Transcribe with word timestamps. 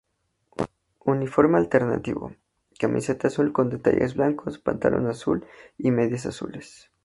Uniforme 1.05 1.59
alternativo: 1.59 2.33
Camiseta 2.79 3.27
azul 3.27 3.53
con 3.53 3.69
detalles 3.69 4.15
blancos, 4.15 4.57
pantalón 4.57 5.05
azul 5.05 5.45
y 5.77 5.91
medias 5.91 6.25
azules. 6.25 6.89